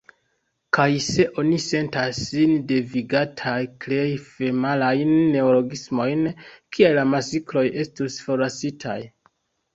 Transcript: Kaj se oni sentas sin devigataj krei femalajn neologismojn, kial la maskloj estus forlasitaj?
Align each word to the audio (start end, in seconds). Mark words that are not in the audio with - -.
Kaj 0.75 0.85
se 1.07 1.25
oni 1.41 1.59
sentas 1.65 2.21
sin 2.29 2.53
devigataj 2.71 3.53
krei 3.85 4.17
femalajn 4.31 5.13
neologismojn, 5.37 6.25
kial 6.79 6.99
la 7.03 7.07
maskloj 7.13 7.67
estus 7.87 8.19
forlasitaj? 8.27 8.99